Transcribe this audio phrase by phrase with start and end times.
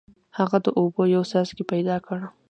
[0.37, 2.19] هغه د اوبو یو څاڅکی پیدا کړ.